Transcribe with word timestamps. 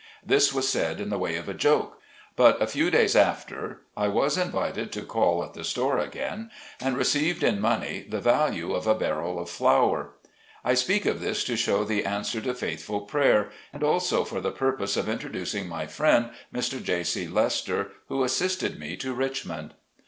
This 0.25 0.51
was 0.51 0.67
said 0.67 0.99
in 0.99 1.11
the 1.11 1.19
way 1.19 1.35
of 1.35 1.47
a 1.47 1.53
joke. 1.53 2.01
But 2.35 2.59
a 2.59 2.65
few 2.65 2.89
days 2.89 3.15
after 3.15 3.83
I 3.95 4.07
was 4.07 4.35
invited 4.35 4.91
to 4.93 5.03
call 5.03 5.43
at 5.43 5.53
the 5.53 5.63
store 5.63 5.99
again, 5.99 6.49
and 6.79 6.97
received 6.97 7.43
in 7.43 7.61
money 7.61 8.07
the 8.09 8.19
value 8.19 8.73
of 8.73 8.87
a 8.87 8.95
barrel 8.95 9.37
of 9.37 9.47
flour. 9.47 10.13
I 10.65 10.73
speak 10.73 11.05
of 11.05 11.21
this 11.21 11.43
to 11.43 11.55
show 11.55 11.83
the 11.83 12.03
answer 12.03 12.41
to 12.41 12.55
faithful 12.55 13.01
prayer, 13.01 13.51
and 13.71 13.83
also 13.83 14.23
for 14.23 14.41
the 14.41 14.49
purpose 14.49 14.97
of 14.97 15.07
intro 15.07 15.29
ducing 15.29 15.67
my 15.67 15.85
friend, 15.85 16.31
Mr. 16.51 16.81
J. 16.81 17.03
C. 17.03 17.27
Lester, 17.27 17.91
who 18.07 18.23
assisted 18.23 18.79
me 18.79 18.97
to 18.97 19.13
Richmond. 19.13 19.75